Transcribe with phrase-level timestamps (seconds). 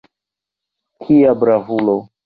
[1.05, 1.99] Kia bravulo!